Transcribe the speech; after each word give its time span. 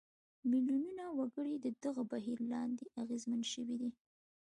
میلیونونه 0.49 1.03
وګړي 1.17 1.55
د 1.59 1.67
دغه 1.83 2.03
بهیر 2.11 2.37
لاندې 2.51 2.83
اغېزمن 3.01 3.41
شوي 3.53 3.75
دي. 3.81 3.91